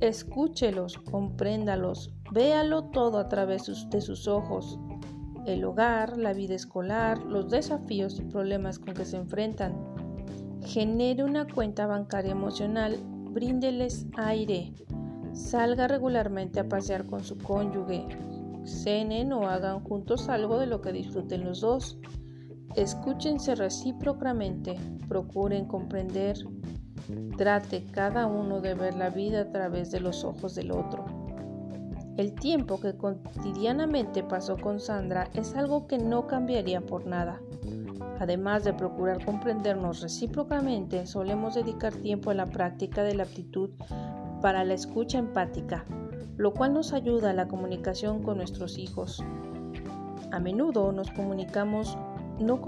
Escúchelos, 0.00 0.98
compréndalos, 0.98 2.12
véalo 2.32 2.84
todo 2.84 3.18
a 3.18 3.28
través 3.28 3.66
de 3.90 4.00
sus 4.00 4.26
ojos. 4.26 4.78
El 5.46 5.64
hogar, 5.64 6.16
la 6.16 6.32
vida 6.32 6.54
escolar, 6.54 7.22
los 7.22 7.50
desafíos 7.50 8.18
y 8.18 8.22
problemas 8.24 8.78
con 8.78 8.94
que 8.94 9.04
se 9.04 9.16
enfrentan. 9.16 9.74
Genere 10.62 11.24
una 11.24 11.46
cuenta 11.46 11.86
bancaria 11.86 12.32
emocional 12.32 12.98
bríndeles 13.32 14.06
aire, 14.16 14.74
salga 15.32 15.86
regularmente 15.86 16.60
a 16.60 16.68
pasear 16.68 17.06
con 17.06 17.22
su 17.22 17.38
cónyuge, 17.38 18.06
cenen 18.64 19.32
o 19.32 19.48
hagan 19.48 19.80
juntos 19.84 20.28
algo 20.28 20.58
de 20.58 20.66
lo 20.66 20.80
que 20.80 20.92
disfruten 20.92 21.44
los 21.44 21.60
dos. 21.60 21.98
Escúchense 22.76 23.54
recíprocamente, 23.54 24.76
procuren 25.08 25.66
comprender, 25.66 26.38
trate 27.36 27.84
cada 27.90 28.26
uno 28.26 28.60
de 28.60 28.74
ver 28.74 28.94
la 28.94 29.10
vida 29.10 29.42
a 29.42 29.50
través 29.50 29.90
de 29.90 30.00
los 30.00 30.24
ojos 30.24 30.54
del 30.54 30.70
otro. 30.70 31.04
El 32.16 32.34
tiempo 32.34 32.80
que 32.80 32.96
cotidianamente 32.96 34.22
pasó 34.22 34.56
con 34.56 34.78
Sandra 34.78 35.30
es 35.34 35.54
algo 35.54 35.86
que 35.86 35.98
no 35.98 36.26
cambiaría 36.26 36.80
por 36.80 37.06
nada. 37.06 37.40
Además 38.18 38.64
de 38.64 38.74
procurar 38.74 39.24
comprendernos 39.24 40.02
recíprocamente, 40.02 41.06
solemos 41.06 41.54
dedicar 41.54 41.94
tiempo 41.94 42.30
a 42.30 42.34
la 42.34 42.46
práctica 42.46 43.02
de 43.02 43.14
la 43.14 43.22
aptitud 43.22 43.70
para 44.42 44.64
la 44.64 44.74
escucha 44.74 45.18
empática, 45.18 45.86
lo 46.36 46.52
cual 46.52 46.74
nos 46.74 46.92
ayuda 46.92 47.30
a 47.30 47.34
la 47.34 47.48
comunicación 47.48 48.22
con 48.22 48.36
nuestros 48.36 48.76
hijos. 48.76 49.24
A 50.32 50.38
menudo 50.38 50.92
nos 50.92 51.10
comunicamos, 51.10 51.96
no 52.40 52.58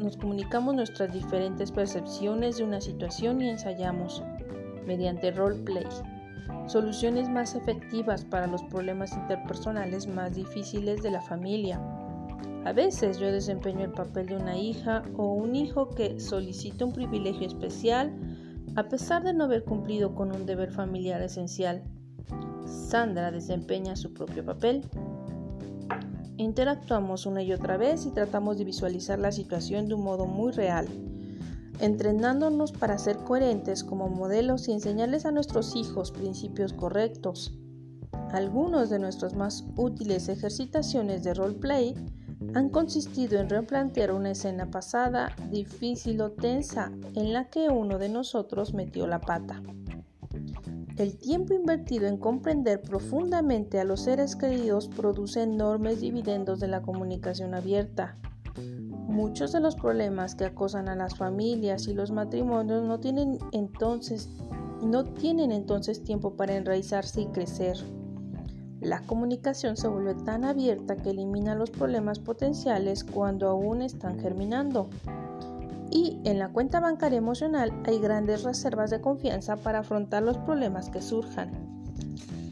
nos 0.00 0.16
comunicamos 0.16 0.74
nuestras 0.74 1.12
diferentes 1.12 1.70
percepciones 1.70 2.58
de 2.58 2.64
una 2.64 2.80
situación 2.80 3.40
y 3.40 3.48
ensayamos, 3.48 4.22
mediante 4.86 5.30
roleplay, 5.30 5.86
soluciones 6.66 7.28
más 7.28 7.54
efectivas 7.54 8.24
para 8.24 8.46
los 8.46 8.62
problemas 8.64 9.12
interpersonales 9.12 10.06
más 10.08 10.34
difíciles 10.34 11.02
de 11.02 11.12
la 11.12 11.22
familia. 11.22 11.80
A 12.64 12.72
veces 12.72 13.18
yo 13.18 13.30
desempeño 13.30 13.84
el 13.84 13.92
papel 13.92 14.26
de 14.26 14.36
una 14.36 14.56
hija 14.56 15.02
o 15.16 15.32
un 15.32 15.54
hijo 15.54 15.90
que 15.90 16.18
solicita 16.18 16.84
un 16.84 16.92
privilegio 16.92 17.46
especial 17.46 18.12
a 18.76 18.88
pesar 18.88 19.22
de 19.22 19.32
no 19.32 19.44
haber 19.44 19.64
cumplido 19.64 20.14
con 20.14 20.34
un 20.34 20.46
deber 20.46 20.72
familiar 20.72 21.22
esencial. 21.22 21.84
Sandra 22.66 23.30
desempeña 23.30 23.94
su 23.94 24.12
propio 24.12 24.44
papel. 24.44 24.82
Interactuamos 26.36 27.26
una 27.26 27.42
y 27.42 27.52
otra 27.52 27.76
vez 27.76 28.06
y 28.06 28.10
tratamos 28.10 28.58
de 28.58 28.64
visualizar 28.64 29.18
la 29.18 29.32
situación 29.32 29.88
de 29.88 29.94
un 29.94 30.02
modo 30.02 30.26
muy 30.26 30.52
real 30.52 30.88
entrenándonos 31.80 32.72
para 32.72 32.98
ser 32.98 33.18
coherentes 33.18 33.84
como 33.84 34.08
modelos 34.08 34.68
y 34.68 34.72
enseñarles 34.72 35.26
a 35.26 35.32
nuestros 35.32 35.74
hijos 35.76 36.12
principios 36.12 36.72
correctos. 36.72 37.52
Algunos 38.32 38.90
de 38.90 38.98
nuestras 38.98 39.34
más 39.34 39.64
útiles 39.76 40.28
ejercitaciones 40.28 41.24
de 41.24 41.34
roleplay 41.34 41.94
han 42.54 42.68
consistido 42.68 43.38
en 43.38 43.48
replantear 43.48 44.12
una 44.12 44.32
escena 44.32 44.70
pasada, 44.70 45.34
difícil 45.50 46.20
o 46.20 46.32
tensa, 46.32 46.92
en 47.14 47.32
la 47.32 47.48
que 47.48 47.68
uno 47.68 47.98
de 47.98 48.08
nosotros 48.08 48.74
metió 48.74 49.06
la 49.06 49.20
pata. 49.20 49.62
El 50.96 51.18
tiempo 51.18 51.54
invertido 51.54 52.06
en 52.06 52.18
comprender 52.18 52.80
profundamente 52.80 53.80
a 53.80 53.84
los 53.84 54.02
seres 54.02 54.36
queridos 54.36 54.88
produce 54.88 55.42
enormes 55.42 56.00
dividendos 56.00 56.60
de 56.60 56.68
la 56.68 56.82
comunicación 56.82 57.54
abierta, 57.54 58.16
Muchos 59.14 59.52
de 59.52 59.60
los 59.60 59.76
problemas 59.76 60.34
que 60.34 60.44
acosan 60.44 60.88
a 60.88 60.96
las 60.96 61.16
familias 61.16 61.86
y 61.86 61.94
los 61.94 62.10
matrimonios 62.10 62.82
no 62.84 62.98
tienen 62.98 63.38
entonces 63.52 64.28
no 64.82 65.04
tienen 65.04 65.52
entonces 65.52 66.02
tiempo 66.02 66.34
para 66.34 66.56
enraizarse 66.56 67.22
y 67.22 67.26
crecer. 67.26 67.76
La 68.80 69.00
comunicación 69.00 69.76
se 69.76 69.88
vuelve 69.88 70.14
tan 70.14 70.44
abierta 70.44 70.96
que 70.96 71.10
elimina 71.10 71.54
los 71.54 71.70
problemas 71.70 72.18
potenciales 72.18 73.02
cuando 73.04 73.48
aún 73.48 73.82
están 73.82 74.18
germinando. 74.18 74.90
En 76.24 76.38
la 76.38 76.48
cuenta 76.48 76.80
bancaria 76.80 77.18
emocional 77.18 77.70
hay 77.84 77.98
grandes 77.98 78.44
reservas 78.44 78.88
de 78.88 79.02
confianza 79.02 79.56
para 79.56 79.80
afrontar 79.80 80.22
los 80.22 80.38
problemas 80.38 80.88
que 80.88 81.02
surjan. 81.02 81.52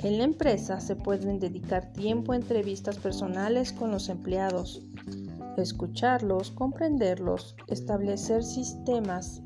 En 0.00 0.18
la 0.18 0.24
empresa 0.24 0.78
se 0.78 0.94
pueden 0.94 1.40
dedicar 1.40 1.90
tiempo 1.94 2.32
a 2.32 2.36
entrevistas 2.36 2.98
personales 2.98 3.72
con 3.72 3.90
los 3.90 4.10
empleados, 4.10 4.82
escucharlos, 5.56 6.50
comprenderlos, 6.50 7.56
establecer 7.66 8.44
sistemas 8.44 9.40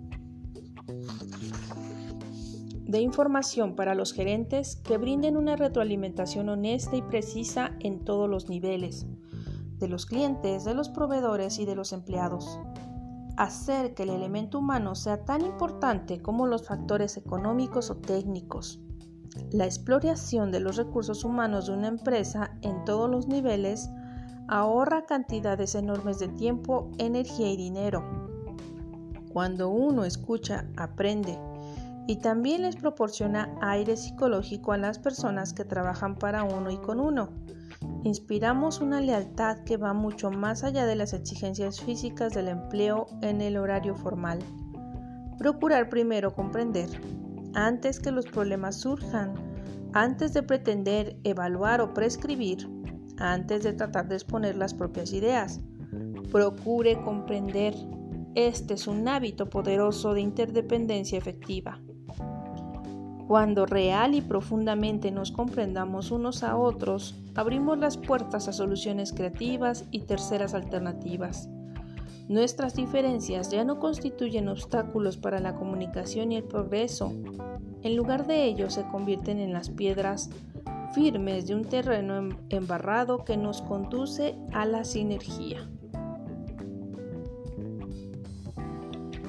de 2.86 3.00
información 3.00 3.76
para 3.76 3.94
los 3.94 4.12
gerentes 4.12 4.74
que 4.74 4.96
brinden 4.96 5.36
una 5.36 5.54
retroalimentación 5.54 6.48
honesta 6.48 6.96
y 6.96 7.02
precisa 7.02 7.76
en 7.78 8.04
todos 8.04 8.28
los 8.28 8.48
niveles, 8.48 9.06
de 9.78 9.88
los 9.88 10.04
clientes, 10.04 10.64
de 10.64 10.74
los 10.74 10.88
proveedores 10.88 11.60
y 11.60 11.64
de 11.64 11.76
los 11.76 11.92
empleados. 11.92 12.58
Hacer 13.36 13.94
que 13.94 14.04
el 14.04 14.10
elemento 14.10 14.58
humano 14.58 14.94
sea 14.94 15.24
tan 15.24 15.42
importante 15.42 16.22
como 16.22 16.46
los 16.46 16.66
factores 16.66 17.16
económicos 17.16 17.90
o 17.90 17.96
técnicos. 17.96 18.80
La 19.52 19.66
exploración 19.66 20.50
de 20.50 20.60
los 20.60 20.76
recursos 20.76 21.22
humanos 21.22 21.66
de 21.66 21.74
una 21.74 21.88
empresa 21.88 22.56
en 22.62 22.84
todos 22.84 23.10
los 23.10 23.28
niveles 23.28 23.90
ahorra 24.48 25.04
cantidades 25.04 25.74
enormes 25.74 26.18
de 26.18 26.28
tiempo, 26.28 26.90
energía 26.98 27.52
y 27.52 27.56
dinero. 27.56 28.02
Cuando 29.32 29.68
uno 29.68 30.04
escucha, 30.04 30.66
aprende 30.76 31.38
y 32.06 32.16
también 32.16 32.62
les 32.62 32.76
proporciona 32.76 33.56
aire 33.60 33.96
psicológico 33.96 34.72
a 34.72 34.78
las 34.78 34.98
personas 34.98 35.52
que 35.52 35.64
trabajan 35.64 36.16
para 36.16 36.44
uno 36.44 36.70
y 36.70 36.78
con 36.78 37.00
uno. 37.00 37.30
Inspiramos 38.04 38.80
una 38.80 39.00
lealtad 39.00 39.64
que 39.64 39.76
va 39.76 39.92
mucho 39.92 40.30
más 40.30 40.62
allá 40.62 40.86
de 40.86 40.94
las 40.94 41.12
exigencias 41.12 41.80
físicas 41.80 42.32
del 42.32 42.48
empleo 42.48 43.06
en 43.22 43.40
el 43.40 43.56
horario 43.56 43.96
formal. 43.96 44.38
Procurar 45.38 45.88
primero 45.88 46.32
comprender, 46.32 46.88
antes 47.54 47.98
que 47.98 48.12
los 48.12 48.26
problemas 48.26 48.76
surjan, 48.76 49.34
antes 49.92 50.32
de 50.32 50.42
pretender 50.42 51.16
evaluar 51.24 51.80
o 51.80 51.94
prescribir, 51.94 52.68
antes 53.18 53.64
de 53.64 53.72
tratar 53.72 54.08
de 54.08 54.14
exponer 54.14 54.56
las 54.56 54.74
propias 54.74 55.12
ideas. 55.12 55.60
Procure 56.30 57.00
comprender. 57.02 57.74
Este 58.34 58.74
es 58.74 58.86
un 58.86 59.08
hábito 59.08 59.48
poderoso 59.48 60.12
de 60.12 60.20
interdependencia 60.20 61.16
efectiva. 61.16 61.80
Cuando 63.26 63.66
real 63.66 64.14
y 64.14 64.20
profundamente 64.20 65.10
nos 65.10 65.32
comprendamos 65.32 66.12
unos 66.12 66.44
a 66.44 66.56
otros, 66.56 67.16
abrimos 67.34 67.76
las 67.76 67.96
puertas 67.96 68.46
a 68.46 68.52
soluciones 68.52 69.12
creativas 69.12 69.84
y 69.90 70.02
terceras 70.02 70.54
alternativas. 70.54 71.48
Nuestras 72.28 72.74
diferencias 72.74 73.50
ya 73.50 73.64
no 73.64 73.80
constituyen 73.80 74.48
obstáculos 74.48 75.16
para 75.16 75.40
la 75.40 75.56
comunicación 75.56 76.30
y 76.30 76.36
el 76.36 76.44
progreso. 76.44 77.12
En 77.82 77.96
lugar 77.96 78.26
de 78.26 78.44
ello 78.44 78.70
se 78.70 78.86
convierten 78.86 79.40
en 79.40 79.52
las 79.52 79.70
piedras 79.70 80.30
firmes 80.92 81.46
de 81.46 81.54
un 81.54 81.64
terreno 81.64 82.16
em, 82.16 82.36
embarrado 82.48 83.24
que 83.24 83.36
nos 83.36 83.60
conduce 83.60 84.36
a 84.52 84.66
la 84.66 84.84
sinergia. 84.84 85.68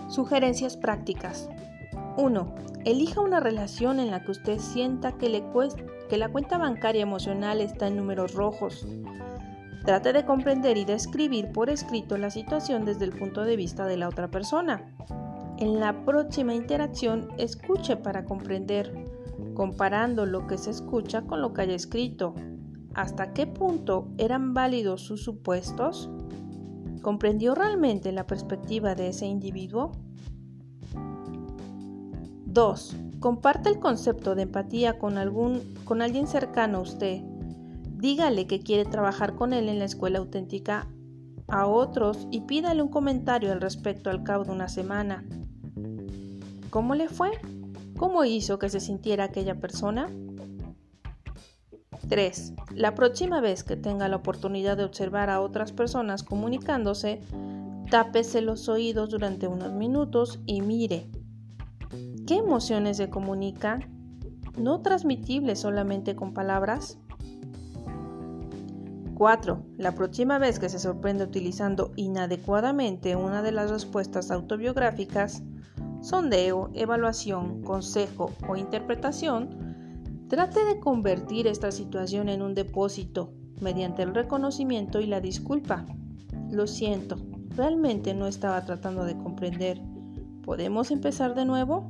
Sugerencias 0.08 0.78
prácticas. 0.78 1.50
1. 2.18 2.56
Elija 2.88 3.20
una 3.20 3.42
relación 3.42 4.00
en 4.00 4.12
la 4.12 4.24
que 4.24 4.32
usted 4.32 4.60
sienta 4.60 5.18
que, 5.18 5.28
la 5.28 6.30
cuenta 6.30 6.58
bancaria 6.58 7.02
emocional 7.02 7.60
está 7.60 7.88
en 7.88 7.98
números 7.98 8.34
rojos. 8.34 8.88
Trate 9.84 10.14
de 10.14 10.24
comprender 10.24 10.78
y 10.78 10.86
describir 10.86 11.52
por 11.52 11.70
escrito 11.70 12.18
la 12.18 12.30
situación 12.30 12.86
desde 12.86 13.04
el 13.04 13.12
punto 13.12 13.44
de 13.44 13.58
vista 13.58 13.86
de 13.88 13.98
la 13.98 14.08
otra 14.08 14.32
persona. 14.32 14.96
En 15.58 15.82
la 15.82 16.06
próxima 16.06 16.56
interacción, 16.56 17.28
escuche 17.38 17.98
para 17.98 18.24
comprender 18.24 18.94
comparando 19.54 20.26
lo 20.26 20.48
que 20.48 20.58
se 20.58 20.70
escucha 20.70 21.24
con 21.24 21.42
lo 21.42 21.52
que 21.54 21.64
haya 21.64 21.76
escrito. 21.76 22.36
¿Hasta 22.94 23.34
qué 23.34 23.48
punto 23.48 24.08
eran 24.18 24.54
válidos 24.54 25.02
sus 25.02 25.26
supuestos? 25.26 26.10
¿Comprendió 27.02 27.54
realmente 27.54 28.14
la 28.14 28.26
perspectiva 28.26 28.96
de 28.96 29.10
ese 29.10 29.26
individuo? 29.26 29.92
2. 32.58 32.96
Comparte 33.20 33.70
el 33.70 33.78
concepto 33.80 34.34
de 34.34 34.42
empatía 34.42 34.98
con, 34.98 35.20
algún, 35.20 35.62
con 35.86 36.02
alguien 36.02 36.26
cercano 36.26 36.80
a 36.80 36.82
usted. 36.82 37.22
Dígale 38.00 38.48
que 38.48 38.62
quiere 38.62 38.84
trabajar 38.84 39.36
con 39.36 39.54
él 39.54 39.70
en 39.70 39.78
la 39.78 39.86
escuela 39.86 40.18
auténtica 40.18 40.88
a 41.48 41.68
otros 41.68 42.28
y 42.32 42.42
pídale 42.42 42.82
un 42.82 42.88
comentario 42.90 43.52
al 43.52 43.62
respecto 43.62 44.10
al 44.10 44.24
cabo 44.24 44.44
de 44.44 44.54
una 44.54 44.70
semana. 44.70 45.24
¿Cómo 46.72 46.96
le 46.96 47.10
fue? 47.10 47.30
¿Cómo 47.96 48.26
hizo 48.26 48.58
que 48.58 48.70
se 48.70 48.80
sintiera 48.80 49.26
aquella 49.26 49.60
persona? 49.60 50.10
3. 52.10 52.54
La 52.74 52.96
próxima 52.96 53.40
vez 53.40 53.64
que 53.64 53.76
tenga 53.76 54.08
la 54.08 54.16
oportunidad 54.16 54.78
de 54.78 54.84
observar 54.84 55.30
a 55.30 55.42
otras 55.42 55.74
personas 55.74 56.24
comunicándose, 56.24 57.22
tápese 57.92 58.42
los 58.42 58.68
oídos 58.68 59.12
durante 59.12 59.46
unos 59.46 59.74
minutos 59.74 60.40
y 60.48 60.62
mire. 60.62 61.08
¿Qué 62.28 62.36
emociones 62.36 62.98
se 62.98 63.10
comunican? 63.10 63.86
¿No 64.58 64.82
transmitibles 64.82 65.60
solamente 65.60 66.18
con 66.18 66.34
palabras? 66.34 67.00
4. 69.16 69.64
La 69.78 69.96
próxima 69.96 70.38
vez 70.38 70.60
que 70.60 70.68
se 70.68 70.78
sorprende 70.78 71.24
utilizando 71.24 71.94
inadecuadamente 71.96 73.16
una 73.16 73.42
de 73.42 73.54
las 73.54 73.72
respuestas 73.72 74.30
autobiográficas, 74.30 75.42
sondeo, 76.02 76.70
evaluación, 76.74 77.62
consejo 77.62 78.34
o 78.46 78.58
interpretación, 78.58 80.26
trate 80.28 80.66
de 80.66 80.82
convertir 80.82 81.48
esta 81.48 81.72
situación 81.72 82.28
en 82.28 82.42
un 82.42 82.56
depósito 82.56 83.32
mediante 83.62 84.04
el 84.04 84.14
reconocimiento 84.14 85.00
y 85.00 85.06
la 85.06 85.22
disculpa. 85.22 85.86
Lo 86.52 86.68
siento, 86.68 87.16
realmente 87.56 88.14
no 88.14 88.28
estaba 88.28 88.66
tratando 88.66 89.06
de 89.06 89.18
comprender. 89.18 89.82
¿Podemos 90.44 90.92
empezar 90.92 91.34
de 91.34 91.46
nuevo? 91.46 91.90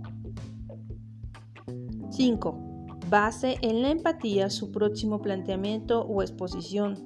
5. 2.17 2.97
Base 3.11 3.57
en 3.61 3.83
la 3.83 3.91
empatía 3.91 4.49
su 4.49 4.71
próximo 4.71 5.21
planteamiento 5.21 6.01
o 6.01 6.23
exposición. 6.23 6.97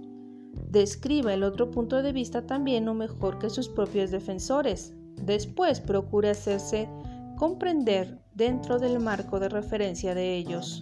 Describa 0.69 1.33
el 1.33 1.43
otro 1.43 1.69
punto 1.69 2.01
de 2.01 2.13
vista 2.13 2.45
también 2.45 2.87
o 2.87 2.93
mejor 2.93 3.37
que 3.37 3.49
sus 3.49 3.67
propios 3.67 4.09
defensores. 4.09 4.93
Después 5.21 5.81
procure 5.81 6.29
hacerse 6.29 6.87
comprender 7.37 8.21
dentro 8.35 8.79
del 8.79 9.01
marco 9.01 9.41
de 9.41 9.49
referencia 9.49 10.15
de 10.15 10.37
ellos. 10.37 10.81